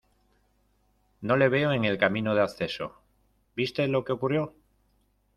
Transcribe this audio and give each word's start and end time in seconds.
No 1.21 1.37
le 1.37 1.47
veo 1.47 1.73
en 1.73 1.85
el 1.85 1.99
camino 1.99 2.33
de 2.33 2.41
acceso.¿ 2.41 2.95
viste 3.55 3.87
lo 3.87 4.03
qué 4.03 4.13
ocurrió? 4.13 4.55